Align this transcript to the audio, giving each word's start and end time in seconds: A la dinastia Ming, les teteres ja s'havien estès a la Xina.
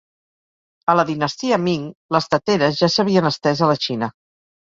A 0.93 0.95
la 0.99 1.03
dinastia 1.09 1.59
Ming, 1.65 1.83
les 2.15 2.29
teteres 2.37 2.81
ja 2.81 2.91
s'havien 2.95 3.29
estès 3.33 3.63
a 3.63 3.71
la 3.75 3.79
Xina. 3.87 4.13